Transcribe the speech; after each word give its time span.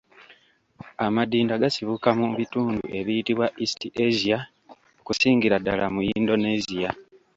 Amadinda 1.05 1.61
gasibuka 1.63 2.09
mu 2.19 2.27
bitundu 2.39 2.81
ebiyitibwa 2.97 3.47
East 3.63 3.81
Asia 4.05 4.37
okusingira 5.01 5.55
ddala 5.61 5.85
mu 5.93 5.99
Yindoneziya. 6.07 6.89